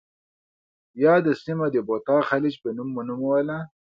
یاده 1.03 1.33
سیمه 1.43 1.67
د 1.73 1.77
بوتا 1.87 2.17
خلیج 2.29 2.55
په 2.63 2.69
نوم 2.77 2.89
ونوموله. 2.93 3.57